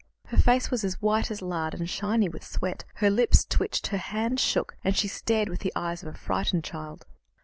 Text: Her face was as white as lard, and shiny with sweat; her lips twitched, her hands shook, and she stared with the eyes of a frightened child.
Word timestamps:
Her 0.29 0.37
face 0.37 0.71
was 0.71 0.83
as 0.83 0.99
white 0.99 1.29
as 1.29 1.43
lard, 1.43 1.75
and 1.75 1.87
shiny 1.87 2.27
with 2.27 2.43
sweat; 2.43 2.85
her 2.95 3.11
lips 3.11 3.45
twitched, 3.45 3.85
her 3.89 3.99
hands 3.99 4.41
shook, 4.41 4.75
and 4.83 4.97
she 4.97 5.07
stared 5.07 5.47
with 5.47 5.59
the 5.59 5.71
eyes 5.75 6.01
of 6.01 6.07
a 6.09 6.17
frightened 6.17 6.63
child. 6.63 7.05